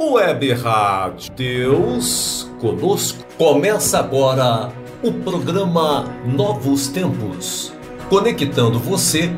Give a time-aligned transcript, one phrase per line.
[0.00, 3.24] Web Rádio Deus conosco.
[3.36, 7.72] Começa agora o programa Novos Tempos,
[8.08, 9.28] conectando você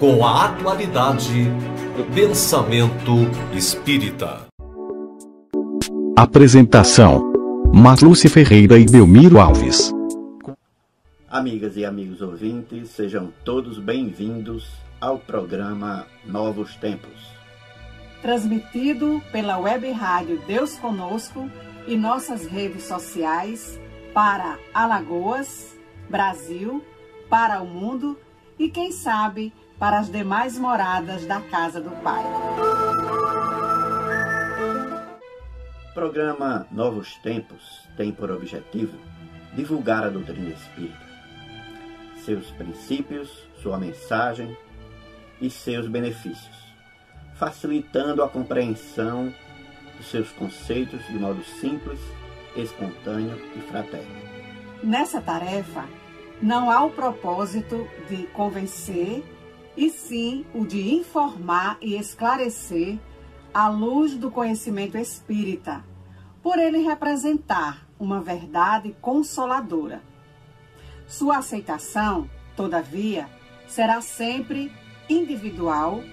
[0.00, 1.44] com a atualidade
[1.96, 3.12] do pensamento
[3.54, 4.48] espírita.
[6.16, 7.32] Apresentação:
[7.72, 9.92] Marluce Ferreira e Belmiro Alves.
[11.28, 17.39] Amigas e amigos ouvintes, sejam todos bem-vindos ao programa Novos Tempos.
[18.22, 21.50] Transmitido pela web rádio Deus Conosco
[21.86, 23.80] e nossas redes sociais
[24.12, 25.76] para Alagoas,
[26.08, 26.84] Brasil,
[27.28, 28.18] para o mundo
[28.58, 32.22] e, quem sabe, para as demais moradas da casa do Pai.
[35.90, 38.98] O programa Novos Tempos tem por objetivo
[39.54, 41.10] divulgar a doutrina espírita
[42.24, 44.56] seus princípios, sua mensagem
[45.40, 46.56] e seus benefícios,
[47.40, 49.34] facilitando a compreensão
[49.96, 51.98] dos seus conceitos de modo simples,
[52.54, 54.14] espontâneo e fraterno.
[54.80, 55.84] Nessa tarefa,
[56.40, 59.24] não há o propósito de convencer,
[59.76, 62.98] e sim o de informar e esclarecer
[63.52, 65.84] à luz do conhecimento espírita,
[66.42, 70.02] por ele representar uma verdade consoladora
[71.10, 73.28] sua aceitação, todavia,
[73.66, 74.72] será sempre
[75.08, 76.04] individual,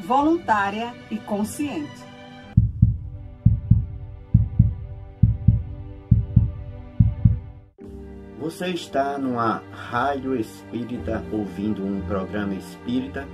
[0.00, 2.08] voluntária e consciente.
[8.38, 13.26] Você está numa rádio espírita ouvindo um programa espírita,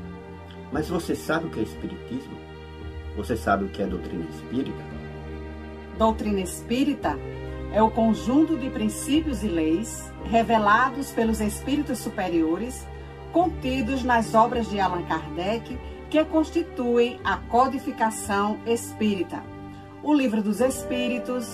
[0.73, 2.37] mas você sabe o que é espiritismo?
[3.17, 4.83] Você sabe o que é doutrina espírita?
[5.97, 7.17] Doutrina espírita
[7.73, 12.87] é o conjunto de princípios e leis revelados pelos espíritos superiores,
[13.33, 15.79] contidos nas obras de Allan Kardec,
[16.15, 19.43] que constituem a codificação espírita.
[20.01, 21.45] O Livro dos Espíritos,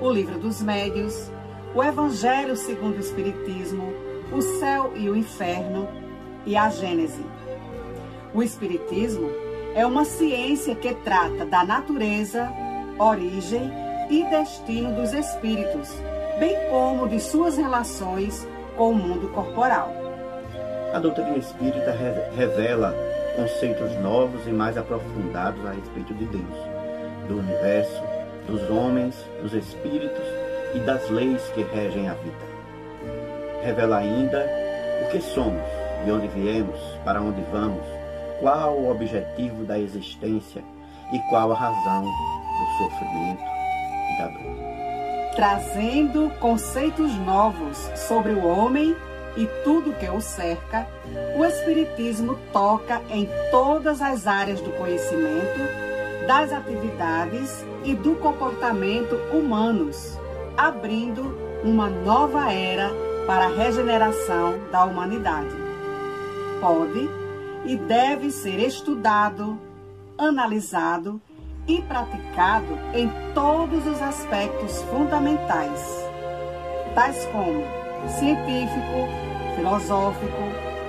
[0.00, 1.30] o Livro dos Médios,
[1.74, 3.92] o Evangelho segundo o Espiritismo,
[4.32, 5.86] o Céu e o Inferno
[6.46, 7.22] e a Gênese.
[8.32, 9.28] O Espiritismo
[9.74, 12.50] é uma ciência que trata da natureza,
[12.98, 13.70] origem
[14.08, 15.90] e destino dos espíritos,
[16.38, 19.92] bem como de suas relações com o mundo corporal.
[20.94, 21.94] A doutrina espírita
[22.34, 23.07] revela
[23.38, 26.58] conceitos novos e mais aprofundados a respeito de Deus,
[27.28, 28.02] do universo,
[28.48, 30.24] dos homens, dos espíritos
[30.74, 32.36] e das leis que regem a vida.
[33.62, 34.44] Revela ainda
[35.04, 35.62] o que somos,
[36.04, 37.86] de onde viemos, para onde vamos,
[38.40, 40.64] qual o objetivo da existência
[41.12, 43.58] e qual a razão do sofrimento
[45.36, 48.96] Trazendo conceitos novos sobre o homem
[49.38, 50.84] e tudo que o cerca,
[51.38, 55.60] o Espiritismo toca em todas as áreas do conhecimento,
[56.26, 60.18] das atividades e do comportamento humanos,
[60.56, 62.90] abrindo uma nova era
[63.28, 65.54] para a regeneração da humanidade.
[66.60, 67.08] Pode
[67.64, 69.56] e deve ser estudado,
[70.18, 71.20] analisado
[71.68, 75.80] e praticado em todos os aspectos fundamentais,
[76.94, 77.62] tais como
[78.08, 79.27] científico,
[79.58, 80.42] filosófico,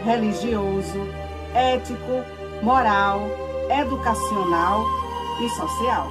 [0.06, 1.00] religioso,
[1.56, 2.24] ético,
[2.62, 3.20] moral,
[3.70, 4.86] educacional
[5.42, 6.08] e social.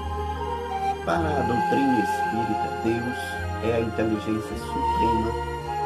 [1.05, 5.31] Para a doutrina espírita, Deus é a inteligência suprema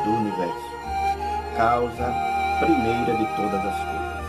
[0.04, 0.72] do universo,
[1.56, 2.14] causa
[2.60, 4.22] primeira de todas as coisas.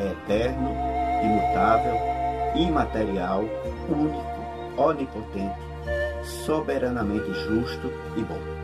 [0.00, 0.74] É eterno,
[1.22, 2.18] imutável
[2.54, 3.44] imaterial,
[3.88, 5.58] único, onipotente,
[6.24, 8.57] soberanamente justo e bom.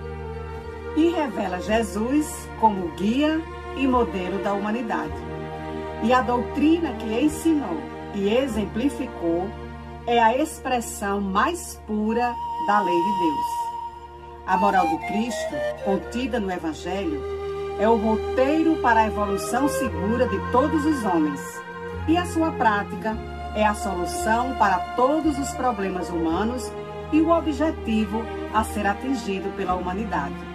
[0.97, 3.41] E revela Jesus como guia
[3.77, 5.12] e modelo da humanidade.
[6.03, 7.81] E a doutrina que ensinou
[8.15, 9.49] e exemplificou
[10.06, 12.34] é a expressão mais pura
[12.66, 13.65] da lei de Deus.
[14.47, 17.22] A moral do Cristo, contida no Evangelho,
[17.78, 21.41] é o roteiro para a evolução segura de todos os homens.
[22.06, 23.16] E a sua prática
[23.56, 26.71] é a solução para todos os problemas humanos
[27.12, 30.53] e o objetivo a ser atingido pela humanidade.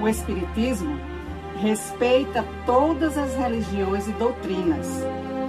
[0.00, 0.98] O Espiritismo
[1.60, 4.86] respeita todas as religiões e doutrinas,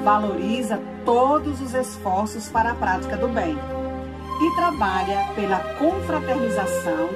[0.03, 3.57] valoriza todos os esforços para a prática do bem
[4.42, 7.07] e trabalha pela confraternização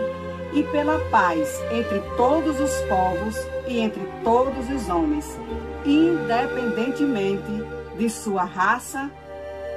[0.53, 3.35] e pela paz entre todos os povos
[3.67, 5.37] e entre todos os homens,
[5.85, 7.63] independentemente
[7.97, 9.09] de sua raça,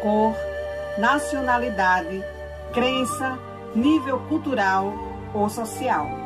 [0.01, 0.35] cor,
[0.99, 2.23] nacionalidade,
[2.73, 3.39] crença,
[3.75, 4.93] nível cultural
[5.35, 6.18] ou social.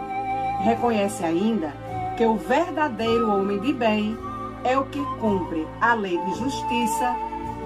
[0.62, 1.72] Reconhece ainda
[2.16, 4.16] que o verdadeiro homem de bem
[4.62, 7.16] é o que cumpre a lei de justiça,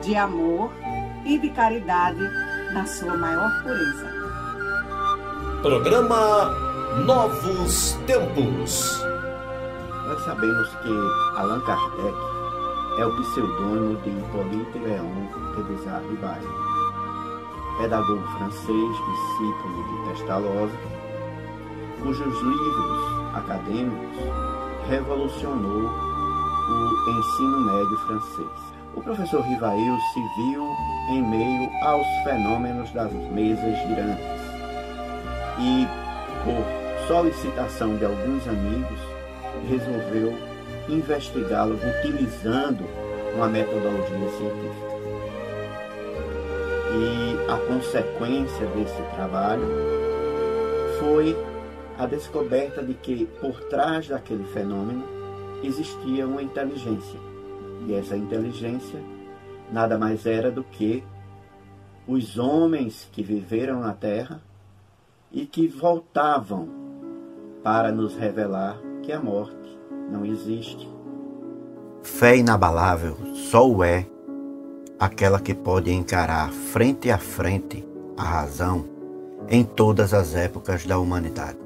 [0.03, 0.71] de amor
[1.27, 2.23] e de caridade
[2.73, 4.11] na sua maior pureza.
[5.61, 6.51] Programa
[7.05, 9.03] Novos Tempos.
[10.07, 12.17] Nós sabemos que Allan Kardec
[12.99, 15.63] é o pseudônimo de Hippolyte Léon de
[16.09, 16.49] Rivail,
[17.79, 21.06] pedagogo francês, discípulo de Pestalozzi,
[22.03, 24.19] cujos livros acadêmicos
[24.89, 25.91] revolucionou
[26.69, 28.77] o ensino médio francês.
[28.95, 30.63] O professor Rivail se viu
[31.11, 34.41] em meio aos fenômenos das mesas girantes
[35.59, 35.87] e,
[36.45, 38.99] por solicitação de alguns amigos,
[39.69, 40.35] resolveu
[40.89, 42.85] investigá-los utilizando
[43.35, 44.97] uma metodologia científica.
[46.95, 49.67] E a consequência desse trabalho
[50.99, 51.37] foi
[51.99, 55.05] a descoberta de que por trás daquele fenômeno
[55.63, 57.19] existia uma inteligência.
[57.87, 59.01] E essa inteligência
[59.73, 61.03] nada mais era do que
[62.07, 64.41] os homens que viveram na Terra
[65.33, 66.69] e que voltavam
[67.63, 69.79] para nos revelar que a morte
[70.11, 70.89] não existe.
[72.03, 74.07] Fé inabalável só o é
[74.99, 77.85] aquela que pode encarar frente a frente
[78.17, 78.87] a razão
[79.49, 81.66] em todas as épocas da humanidade.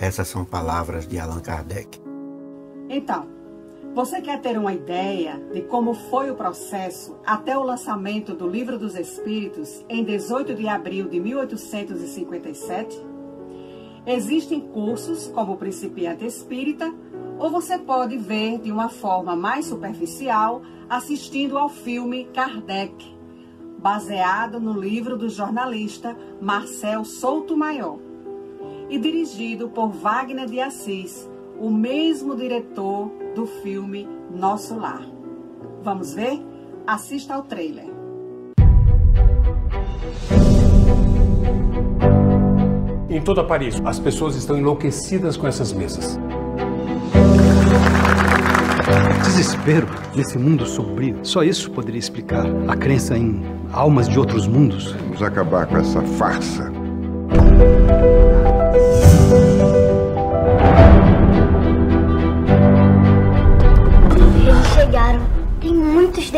[0.00, 2.00] Essas são palavras de Allan Kardec.
[2.88, 3.26] Então,
[3.94, 8.78] você quer ter uma ideia de como foi o processo até o lançamento do Livro
[8.78, 12.96] dos Espíritos em 18 de abril de 1857?
[14.06, 16.94] Existem cursos como o Principiante Espírita,
[17.36, 22.94] ou você pode ver de uma forma mais superficial assistindo ao filme Kardec,
[23.78, 28.07] baseado no livro do jornalista Marcel Souto Maior
[28.88, 35.02] e dirigido por Wagner de Assis, o mesmo diretor do filme Nosso Lar.
[35.82, 36.40] Vamos ver?
[36.86, 37.86] Assista ao trailer.
[43.10, 46.18] Em toda Paris, as pessoas estão enlouquecidas com essas mesas.
[49.24, 51.18] Desespero nesse mundo sombrio.
[51.22, 53.42] Só isso poderia explicar a crença em
[53.72, 54.92] almas de outros mundos.
[54.92, 56.72] Vamos acabar com essa farsa.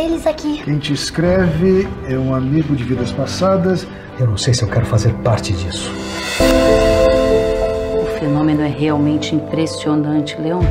[0.01, 0.63] Deles aqui.
[0.65, 3.87] Quem te escreve é um amigo de vidas passadas.
[4.19, 5.93] Eu não sei se eu quero fazer parte disso.
[8.01, 10.63] O fenômeno é realmente impressionante, Leon.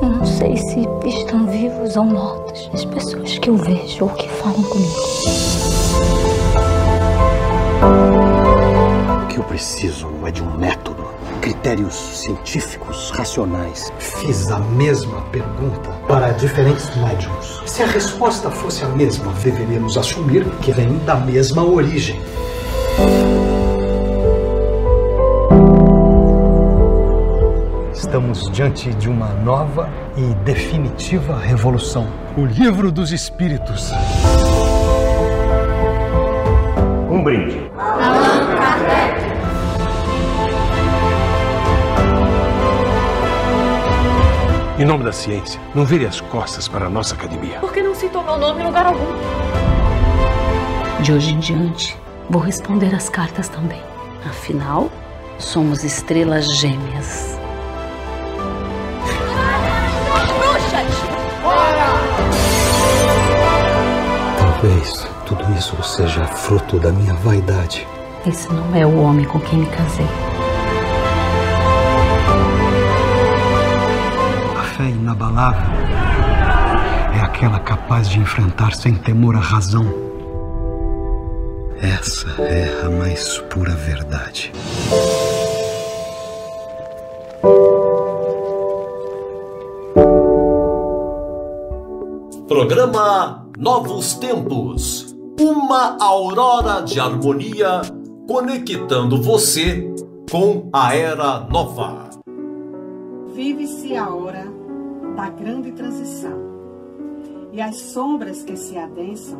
[0.00, 4.28] Eu não sei se estão vivos ou mortos as pessoas que eu vejo ou que
[4.28, 4.94] falam comigo.
[9.22, 10.99] O que eu preciso é de um método,
[11.40, 13.92] critérios científicos, racionais.
[13.98, 17.62] Fiz a mesma pergunta para diferentes médiums.
[17.66, 22.20] Se a resposta fosse a mesma, deveríamos assumir que vem da mesma origem.
[27.92, 32.06] Estamos diante de uma nova e definitiva revolução.
[32.36, 33.90] O Livro dos Espíritos.
[37.10, 37.70] Um brinde.
[44.80, 47.58] Em nome da ciência, não vire as costas para a nossa academia.
[47.58, 49.04] Por que não citou meu nome em lugar algum?
[51.02, 51.98] De hoje em diante,
[52.30, 53.82] vou responder as cartas também.
[54.24, 54.90] Afinal,
[55.38, 57.38] somos estrelas gêmeas.
[64.38, 67.86] Talvez tudo isso seja fruto da minha vaidade.
[68.26, 70.39] Esse não é o homem com quem me casei.
[75.10, 75.70] Inabalável
[77.16, 79.84] é aquela capaz de enfrentar sem temor a razão.
[81.82, 84.52] Essa é a mais pura verdade.
[92.46, 95.16] Programa Novos Tempos.
[95.40, 97.80] Uma aurora de harmonia
[98.28, 99.92] conectando você
[100.30, 102.10] com a era nova.
[103.34, 104.59] Vive-se a hora
[105.16, 106.50] da grande transição.
[107.52, 109.38] E as sombras que se adensam,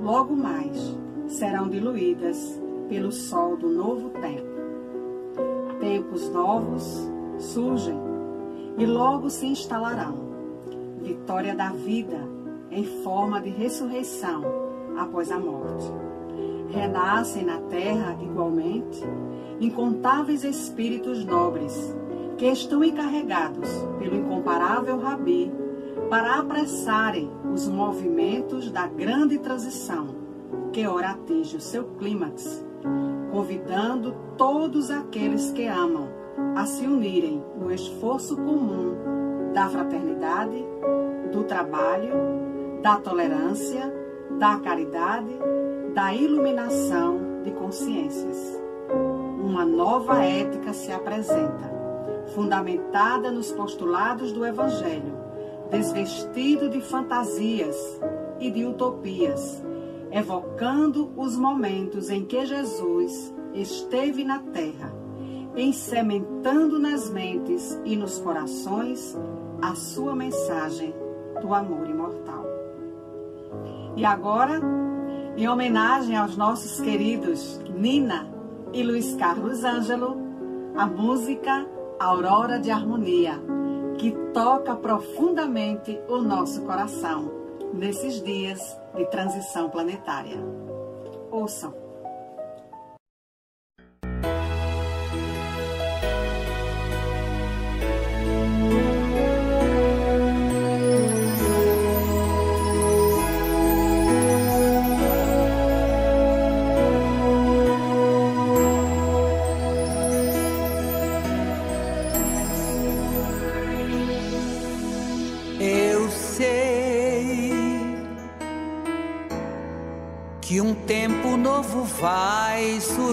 [0.00, 4.50] logo mais, serão diluídas pelo sol do novo tempo.
[5.80, 7.98] Tempos novos surgem
[8.78, 10.14] e logo se instalarão.
[11.00, 12.18] Vitória da vida
[12.70, 14.42] em forma de ressurreição
[14.96, 15.90] após a morte.
[16.70, 19.02] Renascem na terra, igualmente,
[19.60, 21.96] incontáveis espíritos nobres
[22.40, 23.68] que estão encarregados
[23.98, 25.52] pelo incomparável Rabi
[26.08, 30.14] para apressarem os movimentos da grande transição,
[30.72, 32.64] que ora atinge o seu clímax,
[33.30, 36.08] convidando todos aqueles que amam
[36.56, 40.64] a se unirem no esforço comum da fraternidade,
[41.30, 42.14] do trabalho,
[42.80, 43.92] da tolerância,
[44.38, 45.38] da caridade,
[45.92, 48.58] da iluminação de consciências.
[49.44, 51.79] Uma nova ética se apresenta,
[52.34, 55.18] fundamentada nos postulados do Evangelho,
[55.70, 58.00] desvestido de fantasias
[58.38, 59.62] e de utopias,
[60.10, 64.92] evocando os momentos em que Jesus esteve na terra,
[65.56, 69.16] ensementando nas mentes e nos corações
[69.60, 70.94] a sua mensagem
[71.40, 72.44] do amor imortal.
[73.96, 74.60] E agora,
[75.36, 78.28] em homenagem aos nossos queridos Nina
[78.72, 80.16] e Luiz Carlos Ângelo,
[80.76, 81.66] a música
[82.00, 83.38] Aurora de Harmonia,
[83.98, 87.30] que toca profundamente o nosso coração
[87.74, 88.58] nesses dias
[88.96, 90.38] de transição planetária.
[91.30, 91.79] Ouçam.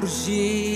[0.06, 0.67] Surgir.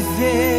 [0.00, 0.55] Viver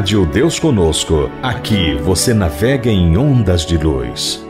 [0.00, 1.30] Rádio Deus Conosco.
[1.42, 4.49] Aqui você navega em ondas de luz.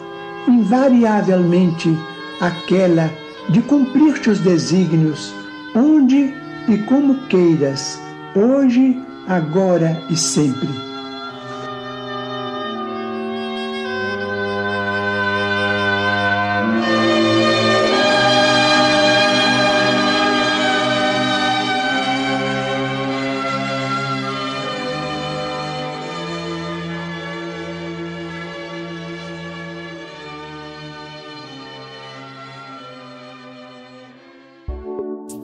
[0.47, 1.95] invariavelmente
[2.39, 3.11] aquela
[3.49, 5.33] de cumprir teus desígnios
[5.75, 6.33] onde
[6.67, 7.99] e como queiras,
[8.35, 10.90] hoje, agora e sempre.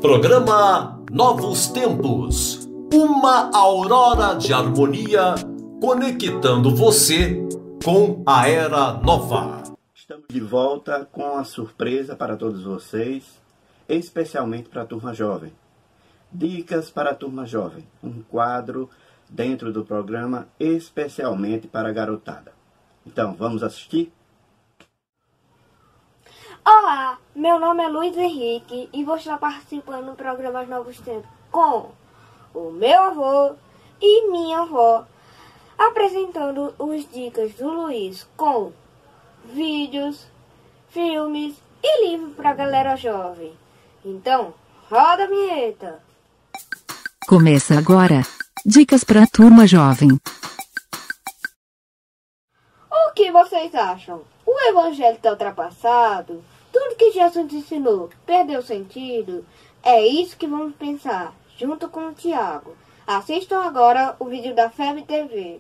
[0.02, 2.70] Programa Novos Tempos.
[2.94, 5.34] Uma aurora de harmonia
[5.82, 7.36] conectando você
[7.84, 9.64] com a era nova.
[9.96, 13.42] Estamos de volta com a surpresa para todos vocês,
[13.90, 15.52] especialmente para a turma jovem.
[16.32, 18.88] Dicas para a turma jovem, um quadro
[19.28, 22.54] dentro do programa especialmente para a garotada.
[23.04, 24.14] Então, vamos assistir?
[26.70, 31.92] Olá, meu nome é Luiz Henrique e vou estar participando do programa Novos Tempos com
[32.54, 33.56] o meu avô
[34.02, 35.08] e minha avó,
[35.78, 38.74] apresentando os dicas do Luiz com
[39.46, 40.28] vídeos,
[40.90, 43.58] filmes e livros para galera jovem.
[44.04, 44.54] Então,
[44.90, 46.04] roda a vinheta!
[47.30, 48.24] Começa agora.
[48.66, 50.20] Dicas para a turma jovem.
[52.92, 54.22] O que vocês acham?
[54.46, 56.44] O evangelho está ultrapassado?
[56.80, 59.44] Tudo que Jesus ensinou perdeu sentido?
[59.84, 62.76] É isso que vamos pensar, junto com o Tiago.
[63.08, 65.60] Assistam agora o vídeo da FEB TV.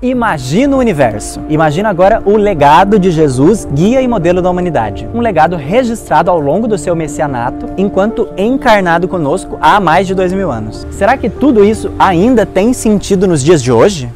[0.00, 1.38] Imagina o universo.
[1.50, 5.06] Imagina agora o legado de Jesus, guia e modelo da humanidade.
[5.12, 10.32] Um legado registrado ao longo do seu messianato, enquanto encarnado conosco há mais de dois
[10.32, 10.86] mil anos.
[10.90, 14.10] Será que tudo isso ainda tem sentido nos dias de hoje?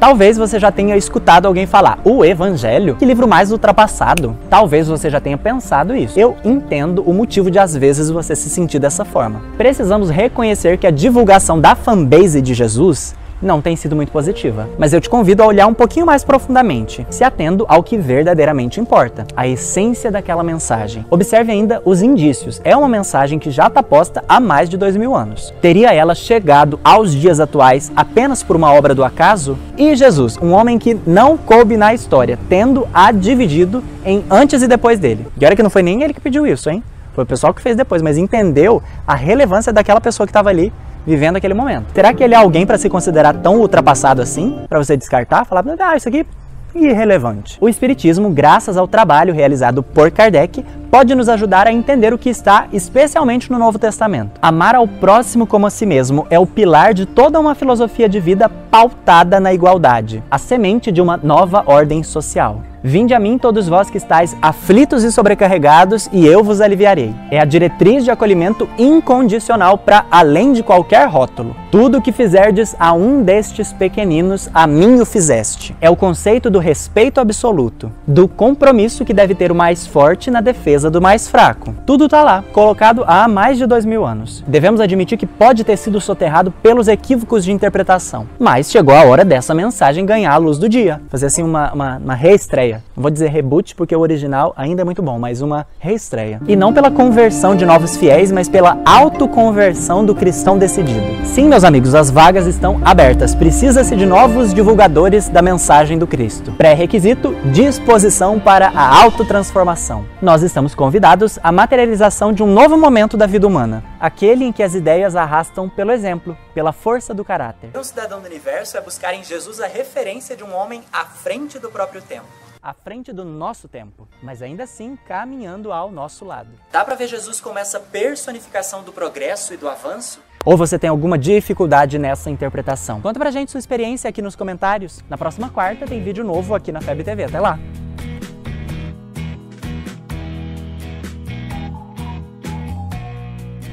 [0.00, 2.94] Talvez você já tenha escutado alguém falar: o Evangelho?
[2.94, 4.36] Que livro mais ultrapassado?
[4.48, 6.18] Talvez você já tenha pensado isso.
[6.18, 9.42] Eu entendo o motivo de às vezes você se sentir dessa forma.
[9.56, 14.68] Precisamos reconhecer que a divulgação da fanbase de Jesus não tem sido muito positiva.
[14.78, 18.80] Mas eu te convido a olhar um pouquinho mais profundamente, se atendo ao que verdadeiramente
[18.80, 21.04] importa, a essência daquela mensagem.
[21.10, 22.60] Observe ainda os indícios.
[22.64, 25.52] É uma mensagem que já está posta há mais de dois mil anos.
[25.60, 29.58] Teria ela chegado aos dias atuais apenas por uma obra do acaso?
[29.76, 34.68] E Jesus, um homem que não coube na história, tendo a dividido em antes e
[34.68, 35.26] depois dele.
[35.40, 36.82] E olha que não foi nem ele que pediu isso, hein?
[37.14, 40.72] Foi o pessoal que fez depois, mas entendeu a relevância daquela pessoa que estava ali
[41.08, 41.86] vivendo aquele momento.
[41.94, 44.60] Será que ele é alguém para se considerar tão ultrapassado assim?
[44.68, 45.46] Para você descartar?
[45.46, 46.26] Falar, ah, isso aqui
[46.74, 47.56] irrelevante.
[47.60, 52.28] O Espiritismo, graças ao trabalho realizado por Kardec, pode nos ajudar a entender o que
[52.28, 54.38] está especialmente no Novo Testamento.
[54.40, 58.20] Amar ao próximo como a si mesmo é o pilar de toda uma filosofia de
[58.20, 62.62] vida pautada na igualdade, a semente de uma nova ordem social.
[62.82, 67.12] Vinde a mim todos vós que estáis aflitos e sobrecarregados, e eu vos aliviarei.
[67.30, 71.56] É a diretriz de acolhimento incondicional para além de qualquer rótulo.
[71.70, 75.74] Tudo o que fizerdes a um destes pequeninos, a mim o fizeste.
[75.80, 80.40] É o conceito do respeito absoluto, do compromisso que deve ter o mais forte na
[80.40, 81.74] defesa do mais fraco.
[81.84, 84.44] Tudo está lá, colocado há mais de dois mil anos.
[84.46, 89.24] Devemos admitir que pode ter sido soterrado pelos equívocos de interpretação, mas chegou a hora
[89.24, 91.00] dessa mensagem ganhar a luz do dia.
[91.08, 94.84] Fazer assim uma, uma, uma reestreia Não vou dizer reboot porque o original ainda é
[94.84, 96.40] muito bom, mas uma reestreia.
[96.46, 101.00] E não pela conversão de novos fiéis, mas pela autoconversão do cristão decidido.
[101.24, 103.34] Sim, meus amigos, as vagas estão abertas.
[103.34, 106.52] Precisa-se de novos divulgadores da mensagem do Cristo.
[106.52, 110.04] Pré-requisito: disposição para a autotransformação.
[110.20, 114.62] Nós estamos convidados à materialização de um novo momento da vida humana, aquele em que
[114.62, 117.70] as ideias arrastam pelo exemplo, pela força do caráter.
[117.76, 121.58] Um cidadão do universo é buscar em Jesus a referência de um homem à frente
[121.58, 122.26] do próprio tempo
[122.68, 126.50] à frente do nosso tempo, mas ainda assim caminhando ao nosso lado.
[126.70, 130.20] Dá para ver Jesus como essa personificação do progresso e do avanço?
[130.44, 133.00] Ou você tem alguma dificuldade nessa interpretação?
[133.00, 135.02] Conta pra gente sua experiência aqui nos comentários.
[135.08, 137.24] Na próxima quarta tem vídeo novo aqui na FEB TV.
[137.24, 137.58] Até lá!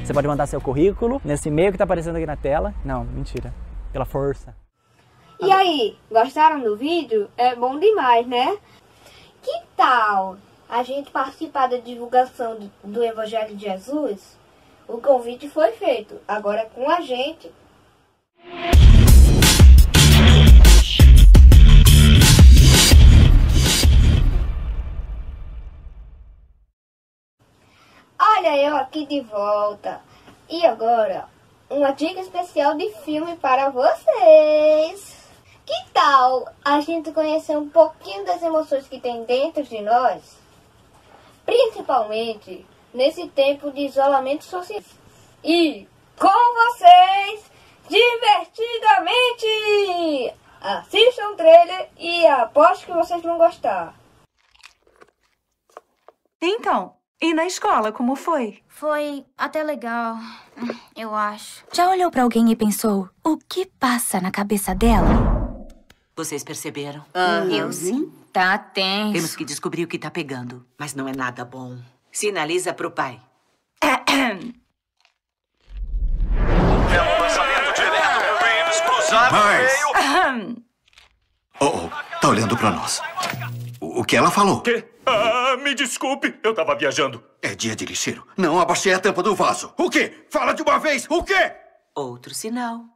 [0.02, 2.74] Você pode mandar seu currículo nesse e-mail que está aparecendo aqui na tela.
[2.82, 3.52] Não, mentira.
[3.92, 4.54] Pela força.
[5.38, 7.28] E aí, gostaram do vídeo?
[7.36, 8.56] É bom demais, né?
[9.46, 14.36] Que tal a gente participar da divulgação do, do Evangelho de Jesus?
[14.88, 17.52] O convite foi feito, agora é com a gente.
[28.18, 30.00] Olha eu aqui de volta.
[30.50, 31.28] E agora,
[31.70, 35.15] uma dica especial de filme para vocês.
[35.66, 40.38] Que tal a gente conhecer um pouquinho das emoções que tem dentro de nós?
[41.44, 44.80] Principalmente nesse tempo de isolamento social.
[45.42, 47.50] E com vocês,
[47.88, 50.34] divertidamente!
[50.60, 53.94] Assistam o trailer e aposto que vocês vão gostar.
[56.40, 58.62] Então, e na escola, como foi?
[58.68, 60.16] Foi até legal,
[60.96, 61.64] eu acho.
[61.72, 65.35] Já olhou para alguém e pensou, o que passa na cabeça dela?
[66.16, 67.04] Vocês perceberam?
[67.14, 67.54] Uhum.
[67.54, 68.10] Eu sim.
[68.32, 69.12] Tá tenso.
[69.12, 70.66] Temos que descobrir o que tá pegando.
[70.78, 71.76] Mas não é nada bom.
[72.10, 73.20] Sinaliza pro pai.
[79.30, 79.72] Mas...
[81.60, 83.02] Oh, oh, tá olhando pra nós.
[83.78, 84.62] O, o que ela falou?
[84.62, 84.88] Quê?
[85.04, 87.22] Ah, me desculpe, eu tava viajando.
[87.42, 88.26] É dia de lixeiro.
[88.36, 89.72] Não abaixei a tampa do vaso.
[89.76, 90.26] O quê?
[90.30, 91.52] Fala de uma vez, o quê?
[91.94, 92.95] Outro sinal.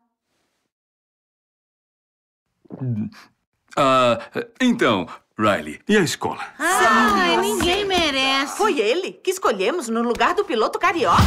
[3.77, 4.19] Ah,
[4.61, 5.07] então,
[5.39, 6.41] Riley, e a escola?
[6.59, 8.57] Ai, ninguém merece.
[8.57, 11.21] Foi ele que escolhemos no lugar do piloto carioca.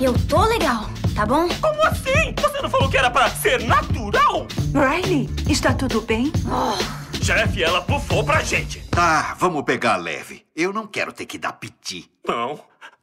[0.00, 1.48] Eu tô legal, tá bom?
[1.60, 2.34] Como assim?
[2.40, 4.46] Você não falou que era pra ser natural?
[4.74, 6.32] Riley, está tudo bem?
[6.46, 7.02] Oh.
[7.22, 8.80] Chefe, ela bufou pra gente.
[8.90, 10.44] Tá, vamos pegar leve.
[10.56, 12.10] Eu não quero ter que dar piti.
[12.26, 12.58] Não,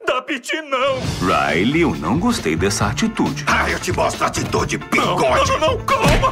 [0.06, 1.00] Dá piti não!
[1.22, 3.44] Riley, eu não gostei dessa atitude.
[3.48, 5.52] Ah, eu te mostro a atitude, bigode!
[5.52, 6.32] Não, não, não, calma!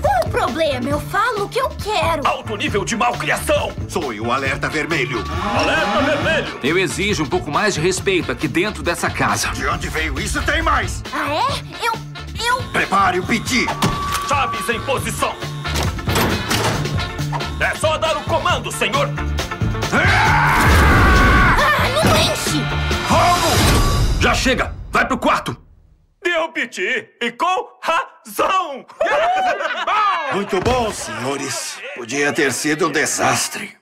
[0.00, 0.88] Qual o problema?
[0.90, 2.26] Eu falo o que eu quero!
[2.26, 3.72] Alto nível de malcriação!
[3.88, 5.24] Sou o alerta vermelho!
[5.56, 6.58] Alerta vermelho!
[6.62, 9.48] Eu exijo um pouco mais de respeito aqui dentro dessa casa.
[9.50, 10.42] De onde veio isso?
[10.42, 11.02] Tem mais!
[11.12, 11.86] Ah, é?
[11.86, 11.92] Eu...
[12.44, 12.62] eu...
[12.72, 13.66] Prepare o piti!
[14.28, 15.34] Chaves em posição!
[17.60, 19.08] É só dar o comando, senhor!
[19.92, 21.02] Ah!
[22.04, 22.71] não enche!
[24.22, 24.72] Já chega!
[24.92, 25.56] Vai pro quarto!
[26.22, 27.08] Deu piti!
[27.20, 28.86] E com razão!
[30.32, 31.80] Muito bom, senhores.
[31.96, 33.72] Podia ter sido um desastre.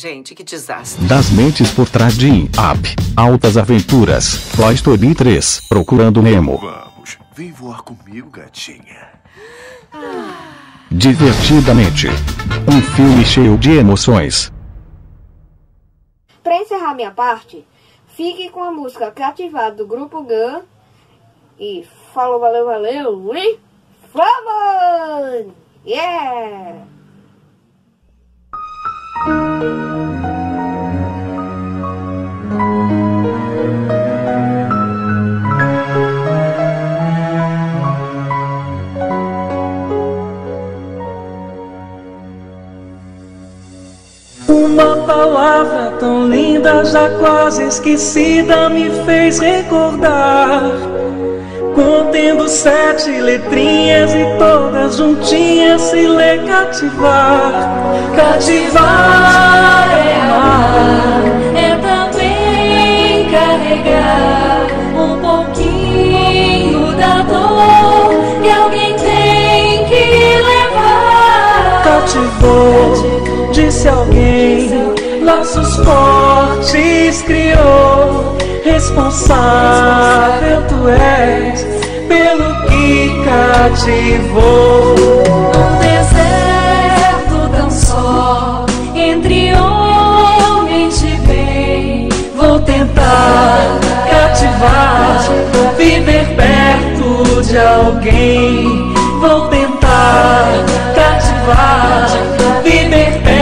[0.00, 1.04] Gente, que desastre.
[1.04, 6.56] Das mentes por trás de Up, Altas Aventuras, Toy Story 3, Procurando Nemo.
[6.56, 9.06] Vamos, vem voar comigo, gatinha.
[10.90, 12.08] Divertidamente.
[12.66, 14.50] Um filme cheio de emoções.
[16.42, 17.66] Pra encerrar minha parte,
[18.14, 20.62] fique com a música Cativado do Grupo Gun.
[21.58, 23.58] E falou, valeu, valeu e
[24.12, 25.52] vamos!
[25.84, 26.86] Yeah!
[45.44, 50.62] Palavra tão linda, já quase esquecida, me fez recordar.
[51.74, 57.52] Contendo sete letrinhas e todas juntinhas se lê cativar.
[58.16, 61.22] Cativar é amar,
[61.54, 71.82] é também carregar um pouquinho da dor que alguém tem que levar.
[71.84, 74.93] Cativou, disse alguém,
[75.34, 78.36] laços fortes criou.
[78.64, 81.66] Responsável tu és
[82.08, 84.94] pelo que cativou.
[85.56, 92.08] Um deserto tão só entre homens de bem.
[92.36, 93.78] Vou tentar
[94.10, 95.20] cativar,
[95.76, 98.94] viver perto de alguém.
[99.20, 102.08] Vou tentar cativar,
[102.62, 103.33] viver perto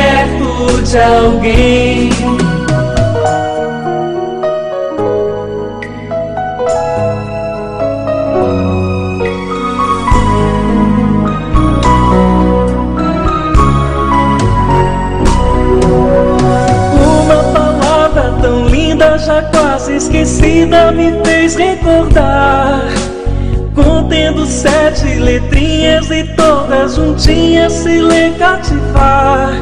[0.92, 2.10] de alguém.
[17.00, 22.82] Uma palavra tão linda, já quase esquecida, me fez recordar.
[23.74, 29.54] Contendo sete letrinhas e todas juntinhas se lê cativar.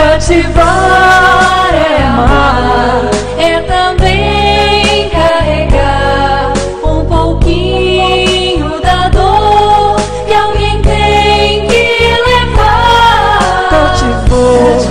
[0.00, 13.68] Cativar é amar, é também carregar um pouquinho da dor que alguém tem que levar.
[13.68, 14.86] cativou,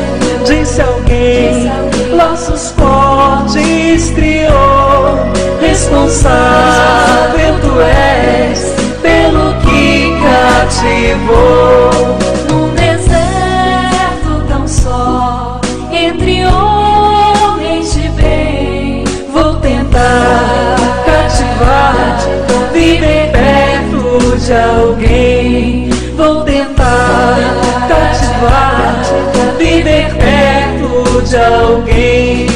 [0.45, 1.71] disse alguém,
[2.15, 5.17] laços fortes criou.
[5.59, 11.88] Responsável tu és pelo que cativou.
[24.49, 25.89] De alguém.
[26.15, 27.37] Vou tentar
[27.87, 28.99] cativar,
[29.59, 32.49] viver perto de alguém.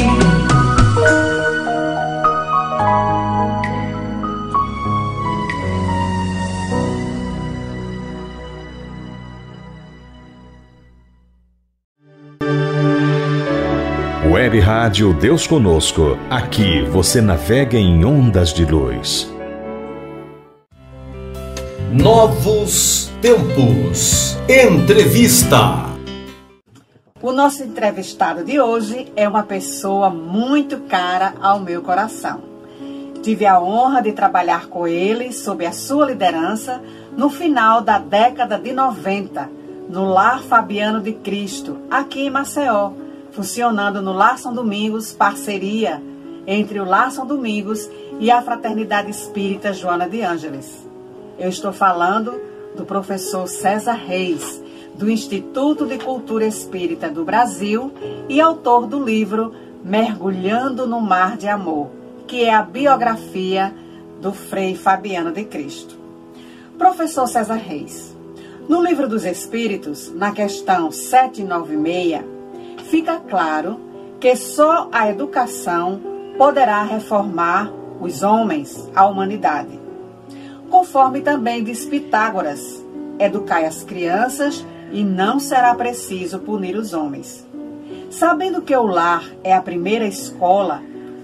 [14.31, 16.17] Web Rádio Deus Conosco.
[16.27, 19.31] Aqui você navega em ondas de luz.
[21.95, 24.35] Novos tempos.
[24.49, 25.57] Entrevista.
[27.21, 32.41] O nosso entrevistado de hoje é uma pessoa muito cara ao meu coração.
[33.21, 36.81] Tive a honra de trabalhar com ele sob a sua liderança
[37.15, 39.47] no final da década de 90,
[39.87, 42.93] no Lar Fabiano de Cristo, aqui em Maceió,
[43.29, 46.01] funcionando no Lar São Domingos, parceria
[46.47, 47.87] entre o Lar São Domingos
[48.19, 50.91] e a Fraternidade Espírita Joana de Ângeles.
[51.37, 52.39] Eu estou falando
[52.75, 54.61] do professor César Reis,
[54.95, 57.91] do Instituto de Cultura Espírita do Brasil
[58.29, 61.89] e autor do livro Mergulhando no Mar de Amor,
[62.27, 63.73] que é a biografia
[64.21, 65.97] do Frei Fabiano de Cristo.
[66.77, 68.15] Professor César Reis,
[68.69, 72.23] no Livro dos Espíritos, na questão 796,
[72.89, 73.79] fica claro
[74.19, 75.99] que só a educação
[76.37, 79.82] poderá reformar os homens, a humanidade.
[80.73, 82.83] Conforme também diz Pitágoras,
[83.19, 87.45] educai as crianças e não será preciso punir os homens.
[88.09, 90.81] Sabendo que o lar é a primeira escola,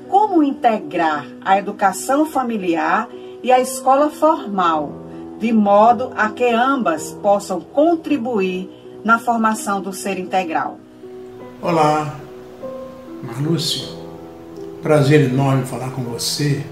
[0.08, 3.10] como integrar a educação familiar
[3.42, 4.94] e a escola formal,
[5.40, 8.70] de modo a que ambas possam contribuir
[9.04, 10.78] na formação do ser integral?
[11.60, 12.20] Olá,
[13.24, 13.98] Marlúcio.
[14.84, 16.64] Prazer enorme falar com você.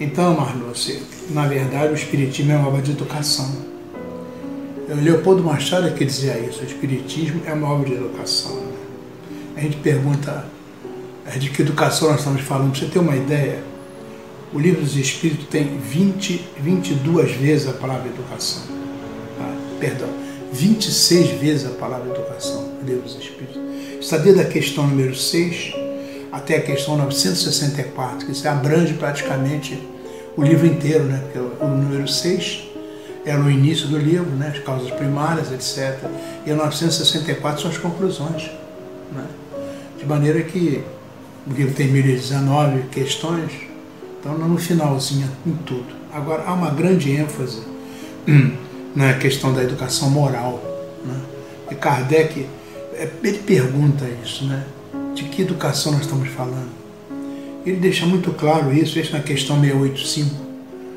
[0.00, 3.72] Então, Marlúcio, na verdade o Espiritismo é uma obra de educação.
[4.88, 8.54] O Leopoldo Machado é que dizia isso, o Espiritismo é uma obra de educação.
[8.56, 8.72] né?
[9.56, 10.44] A gente pergunta
[11.26, 12.72] é, de que educação nós estamos falando.
[12.72, 13.62] Para você ter uma ideia,
[14.52, 18.62] o livro dos Espíritos tem 20, 22 vezes a palavra educação.
[19.40, 20.08] Ah, perdão,
[20.52, 23.60] 26 vezes a palavra educação no livro dos Espíritos.
[24.00, 25.74] Está desde a questão número 6
[26.32, 29.78] até a questão 964, que isso abrange praticamente
[30.36, 31.20] o livro inteiro, né?
[31.24, 32.68] porque o número 6
[33.24, 34.52] é no início do livro, né?
[34.54, 35.98] as causas primárias, etc.
[36.46, 38.50] E o 964 são as conclusões.
[39.12, 39.24] Né?
[39.98, 40.82] De maneira que
[41.46, 43.52] o livro tem 1019 questões,
[44.18, 45.94] então no finalzinho em tudo.
[46.12, 47.62] Agora, há uma grande ênfase
[48.94, 50.62] na questão da educação moral.
[51.04, 51.20] Né?
[51.70, 52.46] E Kardec,
[52.94, 54.64] é, ele pergunta isso, né?
[55.14, 56.81] de que educação nós estamos falando?
[57.64, 60.34] Ele deixa muito claro isso, isso na questão 685,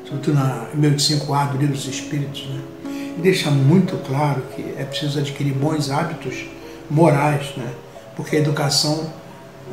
[0.04, 2.60] sobretudo na 685A do Livro dos Espíritos, né?
[2.84, 6.44] Ele deixa muito claro que é preciso adquirir bons hábitos
[6.90, 7.72] morais, né?
[8.16, 9.12] Porque a educação,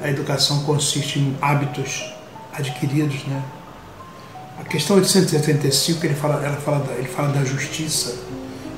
[0.03, 2.13] a educação consiste em hábitos
[2.53, 3.41] adquiridos, né?
[4.59, 8.15] A questão 875 ele fala, ela fala da, ele fala da justiça,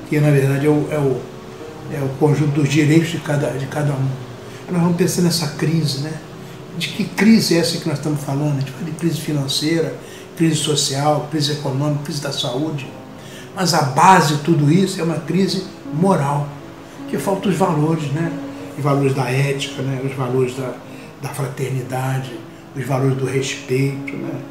[0.10, 1.22] que na verdade é o, é o,
[1.94, 4.10] é o conjunto dos direitos de cada, de cada um.
[4.72, 6.14] Nós vamos pensar nessa crise, né?
[6.78, 8.58] De que crise é essa que nós estamos falando?
[8.58, 9.96] A gente fala de crise financeira,
[10.36, 12.88] crise social, crise econômica, crise da saúde.
[13.56, 16.48] Mas a base de tudo isso é uma crise moral,
[17.10, 18.32] que falta os valores, né?
[18.78, 20.02] Os valores da ética, né?
[20.04, 20.74] os valores da,
[21.22, 22.38] da fraternidade,
[22.76, 24.42] os valores do respeito, né?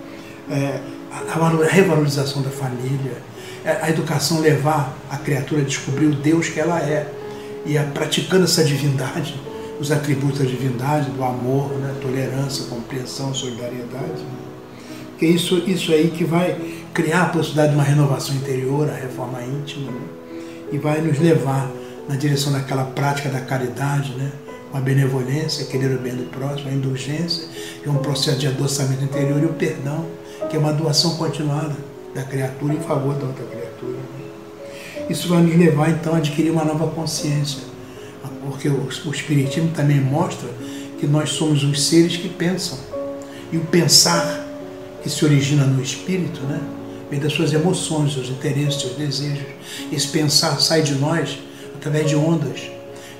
[0.50, 0.80] É,
[1.12, 3.18] a, a revalorização da família,
[3.64, 7.06] é, a educação levar a criatura a descobrir o Deus que ela é
[7.66, 9.38] e a praticando essa divindade
[9.84, 11.94] os atributos da divindade, do amor, né?
[12.00, 14.22] tolerância, compreensão, solidariedade.
[14.22, 14.38] Né?
[15.18, 16.58] Que isso, isso aí que vai
[16.94, 20.00] criar a possibilidade de uma renovação interior, a reforma íntima, né?
[20.72, 21.70] e vai nos levar
[22.08, 24.32] na direção daquela prática da caridade, né?
[24.72, 27.46] a benevolência, querer o bem do próximo, a indulgência,
[27.84, 30.06] é um processo de adoçamento interior, e o perdão,
[30.48, 31.76] que é uma doação continuada
[32.14, 33.98] da criatura em favor da outra criatura.
[33.98, 35.06] Né?
[35.10, 37.73] Isso vai nos levar então a adquirir uma nova consciência
[38.42, 40.48] porque o, Espiritismo também mostra
[40.98, 42.78] que nós somos os seres que pensam.
[43.52, 44.44] E o pensar
[45.02, 46.60] que se origina no espírito, né,
[47.10, 49.46] vem das suas emoções, seus interesses, seus desejos.
[49.92, 51.38] Esse pensar sai de nós
[51.76, 52.62] através de ondas.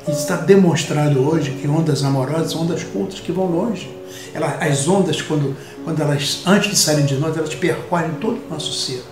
[0.07, 3.91] E está demonstrado hoje que ondas amorosas são ondas cultas que vão longe.
[4.33, 8.51] Ela, as ondas, quando, quando elas, antes de saírem de nós, elas percorrem todo o
[8.51, 9.03] nosso ser.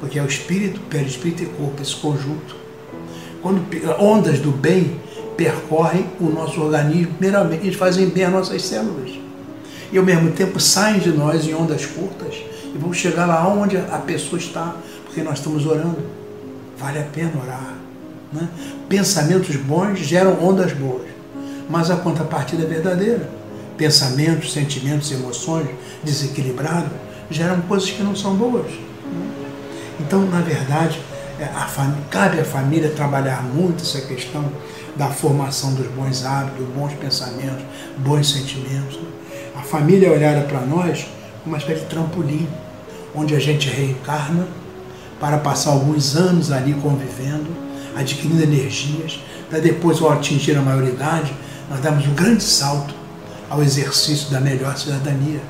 [0.00, 2.61] Porque é o espírito, perispírito e corpo, esse conjunto.
[3.42, 3.60] Quando
[3.98, 5.00] ondas do bem
[5.36, 9.10] percorrem o nosso organismo, primeiramente, eles fazem bem às nossas células.
[9.90, 12.36] E ao mesmo tempo saem de nós em ondas curtas
[12.74, 15.98] e vão chegar lá onde a pessoa está, porque nós estamos orando.
[16.78, 17.74] Vale a pena orar.
[18.32, 18.48] Né?
[18.88, 21.08] Pensamentos bons geram ondas boas,
[21.68, 23.28] mas a contrapartida é verdadeira.
[23.76, 25.68] Pensamentos, sentimentos, emoções
[26.02, 26.92] desequilibrados
[27.30, 28.70] geram coisas que não são boas.
[28.70, 29.30] Né?
[30.00, 31.00] Então, na verdade,
[31.44, 31.68] a
[32.10, 34.44] cabe à família trabalhar muito essa questão
[34.96, 37.64] da formação dos bons hábitos, bons pensamentos,
[37.98, 38.98] bons sentimentos.
[39.56, 41.06] A família é olhada para nós
[41.42, 42.48] como uma espécie de trampolim,
[43.14, 44.46] onde a gente reencarna
[45.18, 47.48] para passar alguns anos ali convivendo,
[47.96, 51.32] adquirindo energias, para depois, ao atingir a maioridade,
[51.68, 52.94] nós damos um grande salto
[53.50, 55.40] ao exercício da melhor cidadania.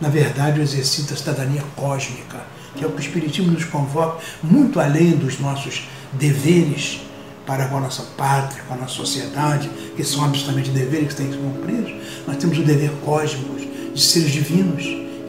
[0.00, 2.38] Na verdade, o exercício da cidadania cósmica,
[2.76, 7.00] que é o que o Espiritismo nos convoca, muito além dos nossos deveres
[7.46, 11.28] para com a nossa pátria, com a nossa sociedade, que são absolutamente deveres que têm
[11.28, 11.94] que ser cumpridos,
[12.26, 13.56] nós temos o dever cósmico
[13.94, 14.84] de seres divinos,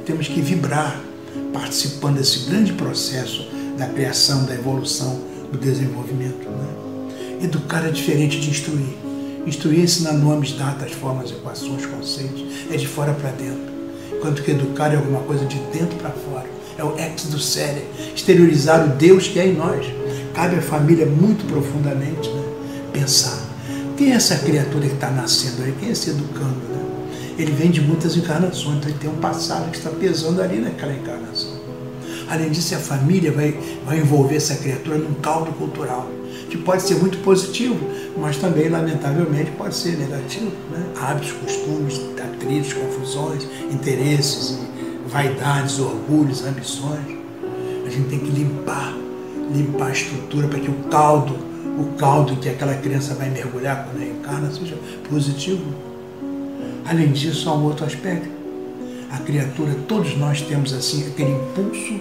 [0.05, 0.99] temos que vibrar
[1.53, 5.17] participando desse grande processo da criação, da evolução,
[5.49, 6.49] do desenvolvimento.
[6.49, 7.39] Né?
[7.41, 8.97] Educar é diferente de instruir.
[9.47, 13.69] Instruir é ensinar nomes, datas, formas, equações, conceitos, é de fora para dentro.
[14.13, 16.59] Enquanto que educar é alguma coisa de dentro para fora.
[16.80, 17.84] É o ex do sério,
[18.15, 19.86] exteriorizar o Deus que é em nós
[20.39, 22.43] cabe à família muito profundamente né?
[22.93, 23.38] pensar.
[23.97, 25.73] Quem é essa criatura que está nascendo aí?
[25.77, 26.55] Quem é esse educando?
[26.69, 26.80] Né?
[27.38, 30.93] Ele vem de muitas encarnações, então ele tem um passado que está pesando ali naquela
[30.93, 31.59] encarnação.
[32.30, 36.09] Além disso, a família vai, vai envolver essa criatura num caldo cultural,
[36.49, 37.77] que pode ser muito positivo,
[38.17, 40.51] mas também, lamentavelmente, pode ser negativo.
[40.71, 40.86] Né?
[41.01, 44.57] Hábitos, costumes, atritos, confusões, interesses,
[45.10, 47.18] vaidades, orgulhos, ambições.
[47.86, 48.99] A gente tem que limpar
[49.51, 51.36] limpar a estrutura para que o caldo,
[51.78, 54.78] o caldo que aquela criança vai mergulhar quando encarna seja
[55.10, 55.74] positivo.
[56.86, 58.30] Além disso, há um outro aspecto.
[59.12, 61.99] A criatura, todos nós temos assim aquele impulso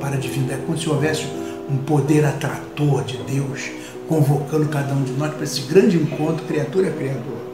[0.00, 1.26] para a divindade, é como se houvesse
[1.68, 3.70] um poder atrator de Deus
[4.08, 7.53] convocando cada um de nós para esse grande encontro criatura-criador.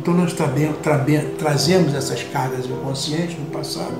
[0.00, 0.32] Então nós
[1.38, 3.94] trazemos essas cargas inconscientes do passado.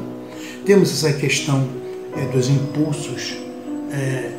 [0.64, 1.68] Temos essa questão
[2.16, 3.36] é, dos impulsos
[3.92, 4.30] é,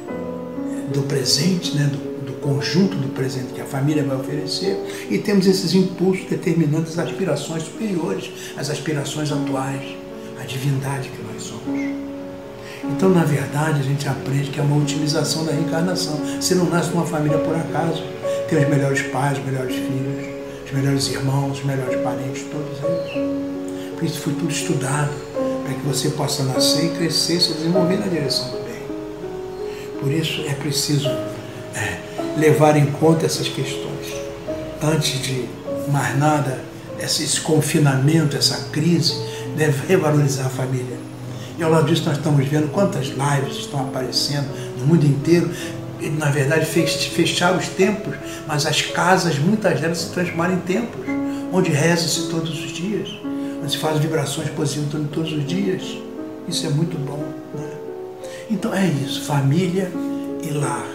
[0.91, 5.45] do presente, né, do, do conjunto do presente que a família vai oferecer, e temos
[5.45, 9.95] esses impulsos determinantes as aspirações superiores, as aspirações atuais,
[10.41, 11.79] a divindade que nós somos.
[12.85, 16.19] Então, na verdade, a gente aprende que é uma otimização da reencarnação.
[16.39, 18.03] Você não nasce numa família por acaso.
[18.49, 20.30] Tem os melhores pais, os melhores filhos,
[20.71, 23.99] os melhores irmãos, os melhores parentes, todos eles.
[23.99, 25.11] Por isso foi tudo estudado,
[25.63, 29.99] para que você possa nascer e crescer, se desenvolver na direção do bem.
[29.99, 31.99] Por isso é preciso é,
[32.37, 34.07] levar em conta essas questões.
[34.81, 35.45] Antes de
[35.89, 36.63] mais nada,
[36.97, 39.13] esse, esse confinamento, essa crise,
[39.57, 40.97] deve revalorizar a família.
[41.59, 44.47] E ao lado disso nós estamos vendo quantas lives estão aparecendo
[44.79, 45.51] no mundo inteiro.
[46.01, 48.15] E, na verdade, fech- fecharam os templos,
[48.47, 51.05] mas as casas, muitas delas se transformaram em templos,
[51.53, 53.09] onde reza-se todos os dias,
[53.61, 55.83] onde se faz vibrações positivas todos os dias.
[56.47, 57.23] Isso é muito bom.
[57.53, 57.69] Né?
[58.49, 59.91] Então é isso, família
[60.41, 60.85] e lar.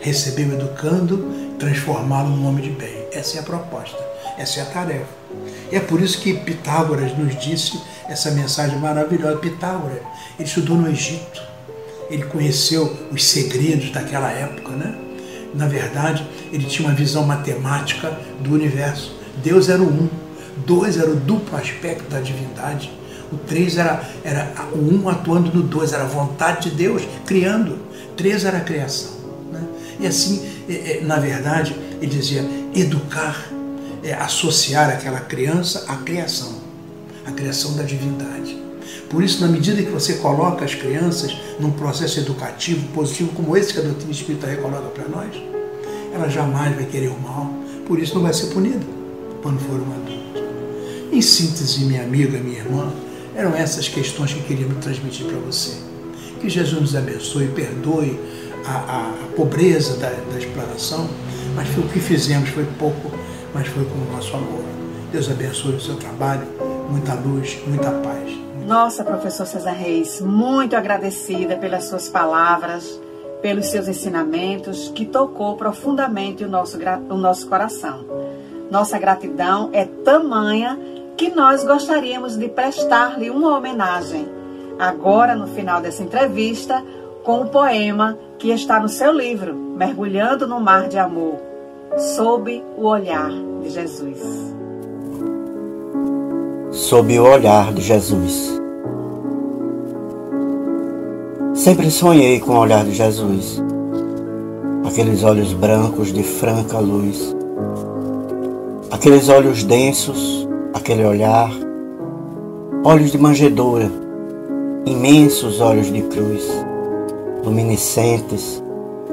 [0.00, 3.06] Receber o educando, transformá-lo num homem de bem.
[3.10, 3.98] Essa é a proposta,
[4.38, 5.06] essa é a tarefa.
[5.72, 9.38] E é por isso que Pitágoras nos disse essa mensagem maravilhosa.
[9.38, 9.98] Pitágoras,
[10.38, 11.42] ele estudou no Egito,
[12.10, 14.94] ele conheceu os segredos daquela época, né?
[15.54, 19.14] Na verdade, ele tinha uma visão matemática do universo.
[19.42, 20.08] Deus era o um,
[20.66, 22.90] dois era o duplo aspecto da divindade.
[23.32, 27.78] O três era, era o um atuando no dois, era a vontade de Deus criando.
[28.16, 29.12] Três era a criação.
[29.52, 29.62] Né?
[30.00, 32.44] E assim, é, é, na verdade, ele dizia
[32.74, 33.46] educar,
[34.02, 36.54] é, associar aquela criança à criação,
[37.26, 38.63] à criação da divindade.
[39.14, 43.72] Por isso, na medida que você coloca as crianças num processo educativo positivo como esse
[43.72, 45.40] que a doutrina espírita recoloca para nós,
[46.12, 47.48] ela jamais vai querer o mal,
[47.86, 48.84] por isso não vai ser punida
[49.40, 50.42] quando for um adulto.
[51.12, 52.92] Em síntese, minha amiga, minha irmã,
[53.36, 55.76] eram essas questões que queríamos transmitir para você.
[56.40, 58.18] Que Jesus nos abençoe, perdoe
[58.66, 60.40] a, a, a pobreza da, da
[61.54, 63.12] mas o que fizemos, foi pouco,
[63.54, 64.64] mas foi com o nosso amor.
[65.12, 66.48] Deus abençoe o seu trabalho,
[66.90, 68.43] muita luz, muita paz.
[68.66, 72.98] Nossa, professor César Reis, muito agradecida pelas suas palavras,
[73.42, 76.78] pelos seus ensinamentos, que tocou profundamente o nosso,
[77.10, 78.06] o nosso coração.
[78.70, 80.78] Nossa gratidão é tamanha
[81.14, 84.26] que nós gostaríamos de prestar-lhe uma homenagem,
[84.78, 86.82] agora no final dessa entrevista,
[87.22, 91.38] com o poema que está no seu livro, Mergulhando no Mar de Amor,
[91.98, 93.30] sob o olhar
[93.62, 94.63] de Jesus.
[96.74, 98.52] Sob o olhar de Jesus.
[101.54, 103.62] Sempre sonhei com o olhar de Jesus,
[104.84, 107.34] aqueles olhos brancos de franca luz,
[108.90, 111.52] aqueles olhos densos, aquele olhar,
[112.84, 113.88] olhos de manjedoura,
[114.84, 116.42] imensos olhos de cruz,
[117.44, 118.60] luminescentes,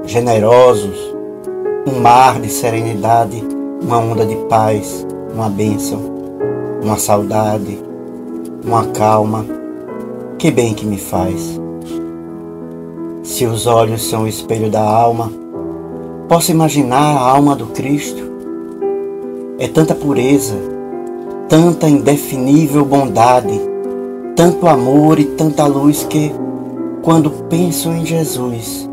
[0.07, 0.97] generosos,
[1.87, 3.43] um mar de serenidade,
[3.83, 6.20] uma onda de paz, uma bênção
[6.81, 7.79] uma saudade,
[8.65, 9.45] uma calma,
[10.37, 11.59] que bem que me faz.
[13.21, 15.31] Se os olhos são o espelho da alma,
[16.27, 18.23] posso imaginar a alma do Cristo.
[19.59, 20.55] É tanta pureza,
[21.47, 23.61] tanta indefinível bondade,
[24.35, 26.31] tanto amor e tanta luz que,
[27.03, 28.89] quando penso em Jesus,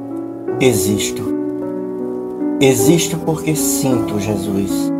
[0.60, 1.22] existo.
[2.60, 4.97] Existo porque sinto Jesus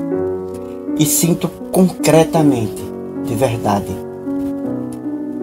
[0.99, 2.83] e sinto concretamente,
[3.25, 3.97] de verdade.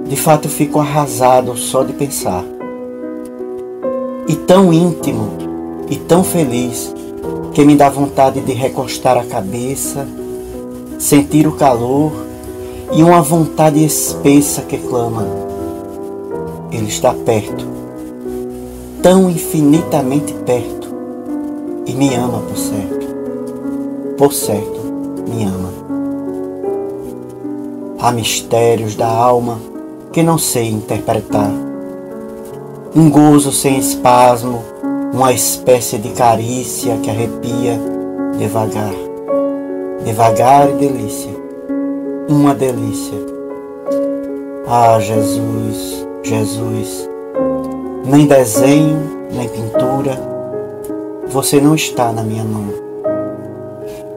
[0.08, 2.44] De fato, fico arrasado só de pensar.
[4.28, 5.30] E tão íntimo
[5.90, 6.94] e tão feliz
[7.54, 10.06] que me dá vontade de recostar a cabeça,
[11.00, 12.12] sentir o calor
[12.92, 15.26] e uma vontade espessa que clama:
[16.72, 17.66] Ele está perto,
[19.02, 20.94] tão infinitamente perto,
[21.86, 23.06] e me ama por certo.
[24.18, 24.75] Por certo
[25.28, 25.74] me ama.
[28.00, 29.60] Há mistérios da alma
[30.12, 31.52] que não sei interpretar.
[32.96, 34.64] Um gozo sem espasmo,
[35.14, 37.80] uma espécie de carícia que arrepia
[38.38, 38.94] devagar.
[40.04, 41.32] Devagar e delícia.
[42.30, 43.18] Uma delícia.
[44.68, 47.10] Ah, Jesus, Jesus.
[48.06, 50.18] Nem desenho, nem pintura,
[51.28, 52.85] você não está na minha mão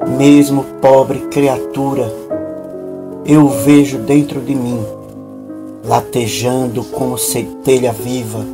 [0.09, 2.13] mesmo pobre criatura,
[3.25, 4.81] eu o vejo dentro de mim,
[5.85, 8.45] latejando como centelha viva,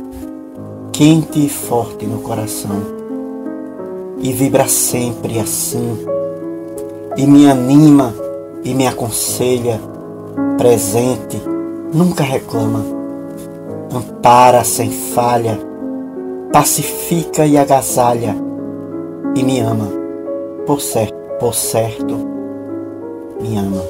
[0.91, 2.81] quente e forte no coração,
[4.19, 5.97] e vibra sempre assim,
[7.15, 8.13] e me anima
[8.63, 9.79] e me aconselha,
[10.57, 11.41] presente,
[11.93, 12.83] nunca reclama,
[13.93, 15.57] ampara sem falha,
[16.51, 18.35] pacifica e agasalha
[19.35, 19.89] e me ama,
[20.65, 22.15] por certo, por certo,
[23.41, 23.81] me ama.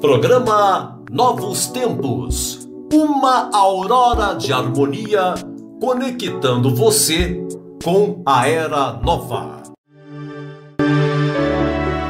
[0.00, 2.68] Programa Novos Tempos.
[2.92, 5.34] Uma aurora de harmonia
[5.80, 7.46] conectando você
[7.84, 9.62] com a era nova.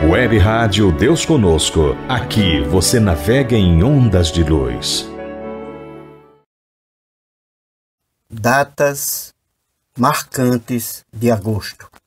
[0.09, 1.97] Web Rádio Deus Conosco.
[2.09, 5.07] Aqui você navega em ondas de luz.
[8.31, 9.35] Datas
[9.99, 11.98] marcantes de agosto.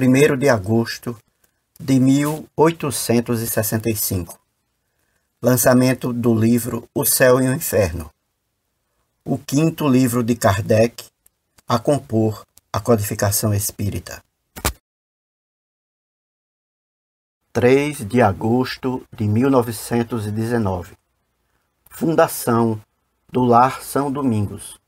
[0.00, 1.18] 1 de agosto
[1.80, 4.38] de 1865.
[5.42, 8.08] Lançamento do livro O Céu e o Inferno.
[9.24, 11.04] O quinto livro de Kardec
[11.66, 14.22] a compor a codificação espírita.
[17.52, 20.96] 3 de agosto de 1919.
[21.90, 22.80] Fundação
[23.28, 24.78] do Lar São Domingos.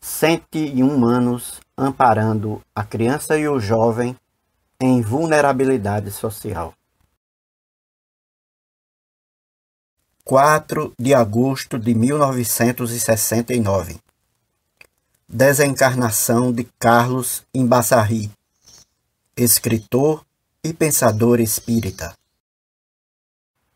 [0.00, 4.16] 101 anos amparando a criança e o jovem
[4.86, 6.74] em vulnerabilidade social.
[10.22, 13.98] 4 de agosto de 1969.
[15.26, 18.30] Desencarnação de Carlos Imbassarri,
[19.34, 20.22] escritor
[20.62, 22.14] e pensador espírita.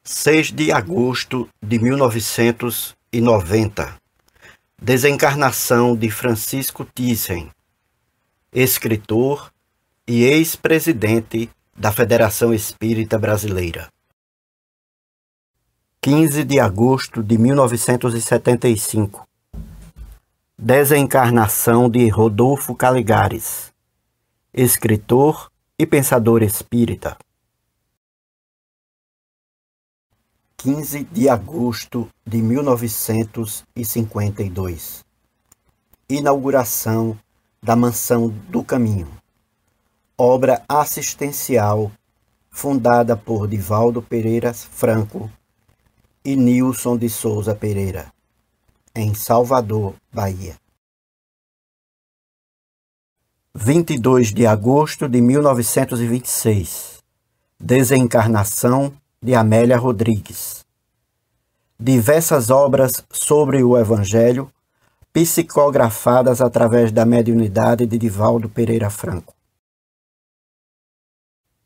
[0.05, 3.97] 6 de agosto de 1990.
[4.81, 7.51] Desencarnação de Francisco Thyssen,
[8.53, 9.51] escritor
[10.09, 13.93] e ex-presidente da Federação Espírita Brasileira.
[16.01, 19.29] 15 de agosto de 1975.
[20.57, 23.71] Desencarnação de Rodolfo Caligares,
[24.55, 27.19] escritor e pensador espírita.
[30.57, 35.05] 15 de agosto de 1952.
[36.09, 37.15] Inauguração
[37.63, 39.18] da Mansão do Caminho,
[40.21, 41.93] obra assistencial
[42.51, 45.31] fundada por Divaldo Pereira Franco
[46.25, 48.13] e Nilson de Souza Pereira
[48.97, 50.57] em Salvador, Bahia.
[53.55, 56.99] 22 de agosto de 1926.
[57.61, 58.93] Desencarnação
[59.23, 60.65] de Amélia Rodrigues.
[61.79, 64.51] Diversas obras sobre o Evangelho,
[65.13, 69.38] psicografadas através da mediunidade de Divaldo Pereira Franco.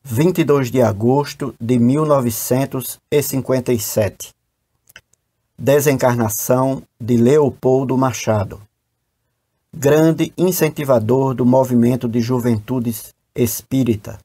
[0.05, 4.35] 22 de agosto de 1957
[5.63, 8.61] desencarnação de Leopoldo Machado,
[9.73, 12.93] grande incentivador do movimento de juventude
[13.33, 14.19] espírita.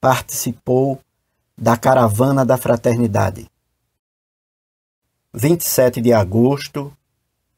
[0.00, 0.98] Participou
[1.54, 3.46] da Caravana da Fraternidade.
[5.34, 6.90] 27 de agosto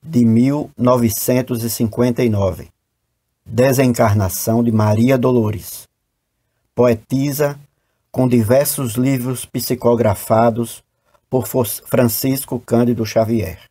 [0.02, 2.70] de 1959.
[3.46, 5.86] Desencarnação de Maria Dolores.
[6.75, 7.57] Poetisa
[8.11, 10.83] com diversos livros psicografados
[11.31, 13.70] por Francisco Cândido Xavier.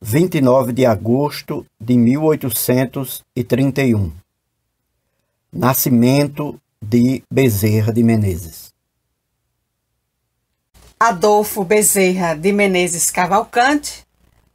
[0.00, 4.12] 29 de agosto de 1831.
[5.52, 8.72] Nascimento de Bezerra de Menezes.
[10.98, 14.04] Adolfo Bezerra de Menezes Cavalcante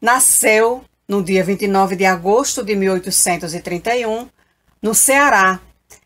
[0.01, 4.27] nasceu no dia 29 de agosto de 1831,
[4.81, 5.59] no Ceará,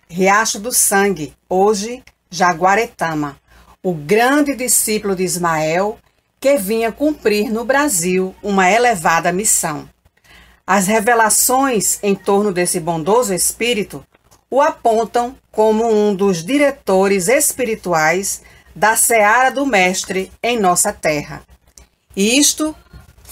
[0.08, 3.38] Riacho do Sangue, hoje Jaguaretama,
[3.82, 5.98] o grande discípulo de Ismael,
[6.40, 9.90] que vinha cumprir no Brasil uma elevada missão.
[10.68, 14.06] As revelações em torno desse bondoso espírito
[14.50, 18.42] o apontam como um dos diretores espirituais
[18.76, 21.42] da seara do Mestre em nossa terra.
[22.16, 22.76] Isto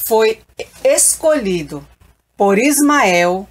[0.09, 0.41] foi
[0.83, 1.87] escolhido
[2.35, 3.47] por Ismael,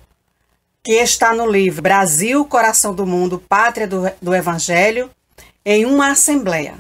[0.83, 5.09] que está no livro Brasil, Coração do Mundo, Pátria do, do Evangelho,
[5.65, 6.75] em uma assembleia.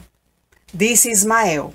[0.74, 1.72] Disse Ismael: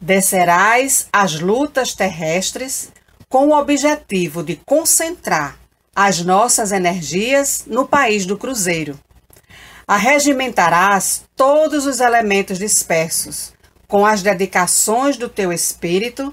[0.00, 2.90] Descerás as lutas terrestres
[3.28, 5.58] com o objetivo de concentrar
[5.94, 8.98] as nossas energias no país do Cruzeiro.
[9.86, 13.52] Arregimentarás todos os elementos dispersos
[13.86, 16.32] com as dedicações do teu espírito,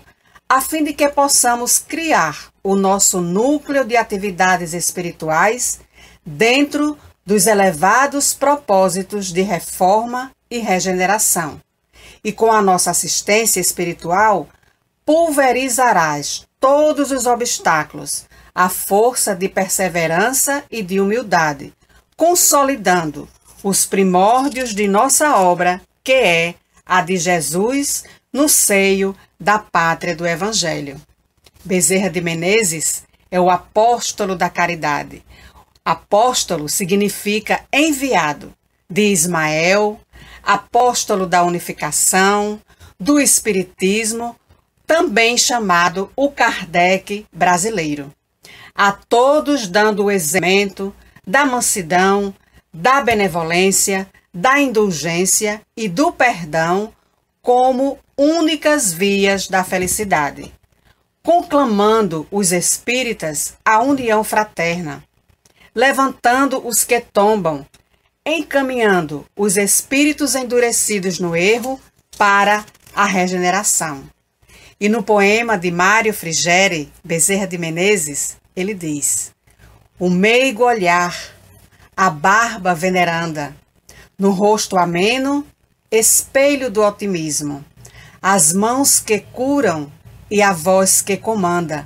[0.52, 5.80] a fim de que possamos criar o nosso núcleo de atividades espirituais
[6.26, 11.62] dentro dos elevados propósitos de reforma e regeneração.
[12.22, 14.50] E com a nossa assistência espiritual,
[15.06, 21.74] pulverizarás todos os obstáculos a força de perseverança e de humildade,
[22.18, 23.26] consolidando
[23.64, 30.28] os primórdios de nossa obra, que é a de Jesus no seio da pátria do
[30.28, 31.02] Evangelho.
[31.66, 35.26] Bezerra de Menezes é o apóstolo da caridade.
[35.84, 38.54] Apóstolo significa enviado
[38.88, 40.00] de Ismael,
[40.44, 42.62] apóstolo da unificação,
[43.00, 44.36] do Espiritismo,
[44.86, 48.14] também chamado o Kardec brasileiro.
[48.76, 52.32] A todos dando o exemplo da mansidão,
[52.72, 56.94] da benevolência, da indulgência e do perdão
[57.42, 60.54] como únicas vias da felicidade,
[61.24, 65.04] conclamando os espíritas à união fraterna,
[65.74, 67.66] levantando os que tombam,
[68.26, 71.80] encaminhando os espíritos endurecidos no erro
[72.18, 74.04] para a regeneração.
[74.80, 79.32] E no poema de Mário Frigeri, Bezerra de Menezes, ele diz:
[80.00, 81.16] O meigo olhar,
[81.96, 83.56] a barba veneranda,
[84.18, 85.46] no rosto ameno,
[85.92, 87.66] espelho do otimismo,
[88.22, 89.92] as mãos que curam
[90.30, 91.86] e a voz que comanda.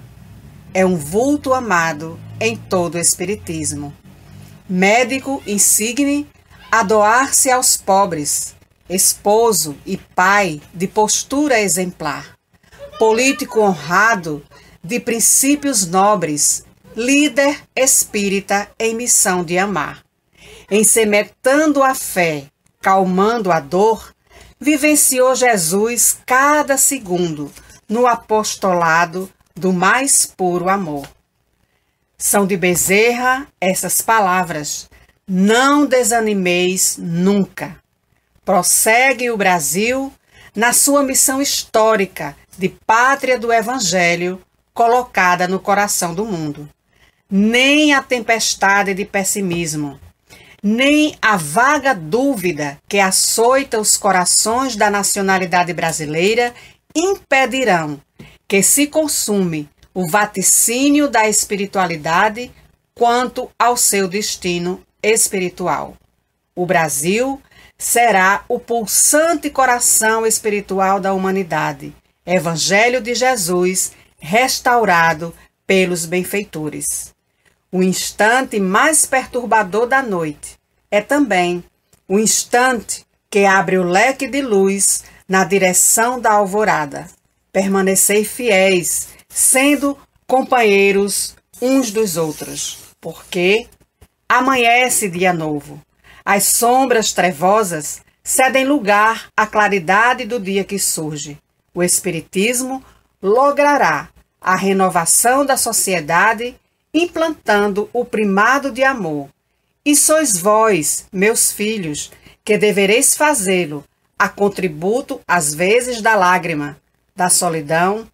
[0.76, 3.92] É um vulto amado em todo o espiritismo.
[4.70, 6.28] Médico insigne
[6.72, 8.56] a doar-se aos pobres,
[8.88, 12.38] esposo e pai de postura exemplar,
[13.00, 14.46] político honrado
[14.84, 16.64] de princípios nobres,
[16.96, 20.04] líder espírita em missão de amar.
[20.70, 22.52] Ensemetando a fé,
[22.86, 24.14] calmando a dor,
[24.60, 27.52] vivenciou Jesus cada segundo
[27.90, 31.10] no apostolado do mais puro amor.
[32.16, 34.88] São de Bezerra essas palavras:
[35.28, 37.76] Não desanimeis nunca.
[38.46, 40.14] Prossegue o Brasil
[40.56, 44.40] na sua missão histórica de pátria do Evangelho
[44.76, 46.70] colocada no coração do mundo.
[47.28, 50.00] Nem a tempestade de pessimismo,
[50.68, 56.56] nem a vaga dúvida que açoita os corações da nacionalidade brasileira
[56.96, 58.02] impedirão
[58.48, 62.52] que se consume o vaticínio da espiritualidade
[62.96, 65.96] quanto ao seu destino espiritual.
[66.56, 67.40] O Brasil
[67.78, 71.94] será o pulsante coração espiritual da humanidade,
[72.26, 75.32] Evangelho de Jesus restaurado
[75.68, 77.15] pelos benfeitores.
[77.76, 80.58] O instante mais perturbador da noite
[80.90, 81.62] é também
[82.08, 87.06] o instante que abre o leque de luz na direção da alvorada.
[87.52, 93.68] Permanecei fiéis, sendo companheiros uns dos outros, porque
[94.30, 95.82] amanhece dia novo.
[96.24, 101.38] As sombras trevosas cedem lugar à claridade do dia que surge.
[101.74, 102.82] O Espiritismo
[103.22, 104.08] logrará
[104.40, 106.56] a renovação da sociedade
[106.96, 109.30] implantando o primado de amor.
[109.84, 112.12] E sois vós, meus filhos,
[112.44, 113.84] que devereis fazê-lo,
[114.18, 116.78] a contributo às vezes da lágrima,
[117.14, 118.08] da solidão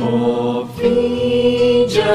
[0.00, 0.66] Ó,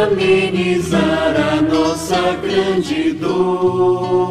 [0.07, 4.25] amenizar a nossa grande dor,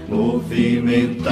[0.07, 1.29] movimentai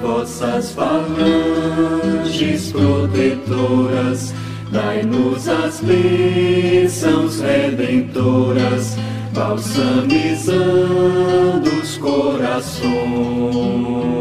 [0.00, 4.34] vossas falanges protetoras
[4.68, 8.98] Dai-nos as bênçãos redentoras,
[9.32, 14.15] balsamizando os corações.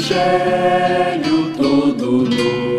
[1.57, 2.73] todo luz.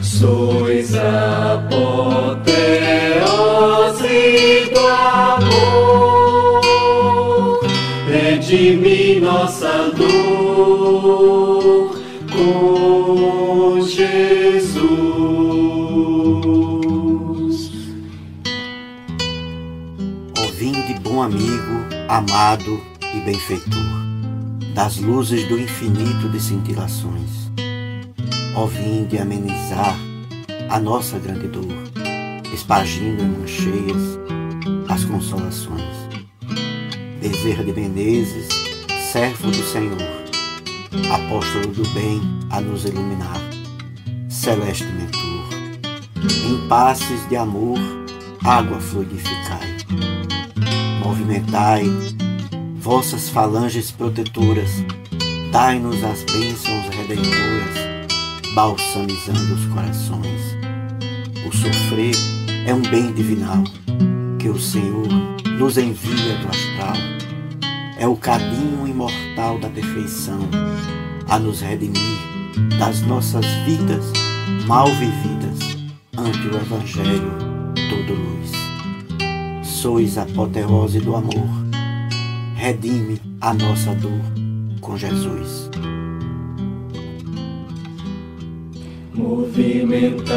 [0.00, 2.46] Sois a apoteose
[4.72, 4.86] do
[5.36, 6.00] amor,
[8.08, 11.41] redime nossa dor
[21.22, 22.80] amigo, amado
[23.14, 24.02] e benfeitor,
[24.74, 27.48] das luzes do infinito de cintilações.
[28.56, 29.96] Ouvinde amenizar
[30.68, 31.64] a nossa grande dor,
[32.52, 34.18] espargindo em mãos cheias
[34.88, 35.82] as consolações.
[37.20, 38.48] Bezerra de Menezes,
[39.12, 39.98] servo do Senhor,
[41.12, 42.20] apóstolo do bem
[42.50, 43.40] a nos iluminar,
[44.28, 45.22] celeste mentor,
[46.44, 47.78] em passes de amor,
[48.44, 49.71] água fluidificai.
[51.32, 51.84] Movimentai
[52.76, 54.84] vossas falanges protetoras,
[55.50, 60.56] dai-nos as bênçãos redentoras, balsamizando os corações.
[61.48, 62.14] O sofrer
[62.66, 63.64] é um bem divinal
[64.38, 65.08] que o Senhor
[65.58, 66.96] nos envia do astral.
[67.98, 70.40] É o caminho imortal da perfeição
[71.30, 72.20] a nos redimir
[72.78, 74.04] das nossas vidas
[74.66, 75.78] mal vividas
[76.14, 77.32] ante o Evangelho
[77.88, 78.61] todo luz.
[79.82, 81.50] Sois a apoteose do amor,
[82.54, 84.22] redime a nossa dor
[84.80, 85.68] com Jesus.
[89.12, 90.36] Movimentai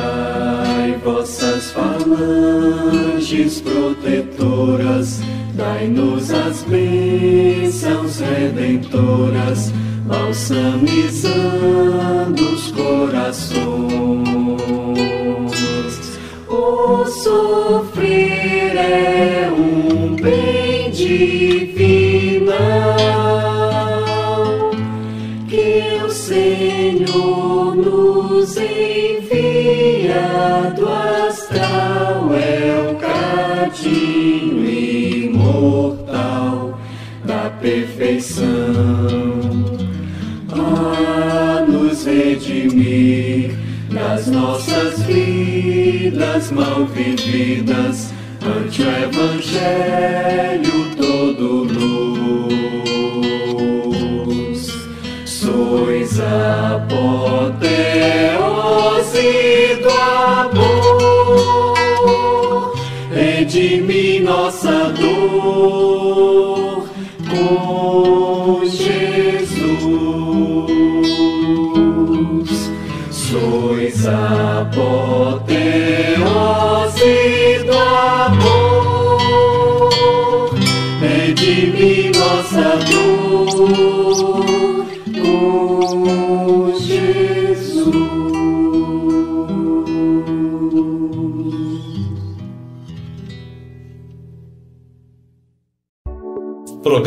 [1.03, 5.21] vossas falanges protetoras,
[5.53, 9.71] dai-nos as bênçãos redentoras,
[10.07, 14.24] balsamizando os corações.
[17.07, 22.51] Sofrer é um bem divinal.
[25.47, 29.73] Que o Senhor nos envia
[30.75, 34.63] do astral é o cadinho
[35.33, 36.77] imortal
[37.23, 38.45] da perfeição.
[40.51, 43.55] A nos redimir
[43.91, 45.44] das nossas vidas
[46.51, 48.11] mal vividas
[48.41, 52.55] ante o Evangelho todo luz.
[55.25, 57.61] Sois apoteose
[59.81, 60.14] do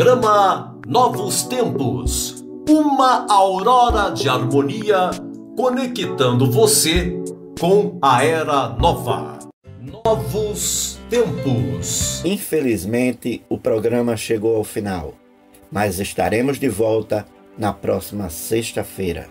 [0.09, 2.43] Programa Novos Tempos.
[2.67, 5.11] Uma aurora de harmonia
[5.55, 7.13] conectando você
[7.59, 9.37] com a era nova.
[10.03, 12.25] Novos Tempos.
[12.25, 15.13] Infelizmente, o programa chegou ao final,
[15.71, 17.23] mas estaremos de volta
[17.55, 19.29] na próxima sexta-feira.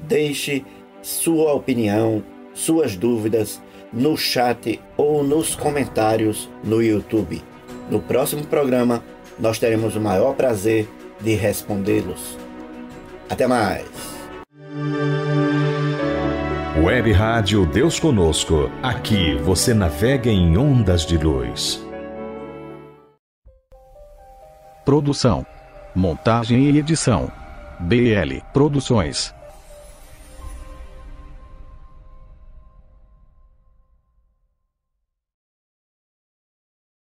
[0.00, 0.64] Deixe
[1.00, 7.40] sua opinião, suas dúvidas no chat ou nos comentários no YouTube.
[7.88, 9.00] No próximo programa,
[9.38, 10.88] nós teremos o maior prazer
[11.20, 12.38] de respondê-los.
[13.28, 13.86] Até mais!
[16.82, 18.70] Web Rádio Deus Conosco.
[18.82, 21.80] Aqui você navega em ondas de luz.
[24.84, 25.46] Produção,
[25.94, 27.30] montagem e edição.
[27.78, 29.32] BL Produções.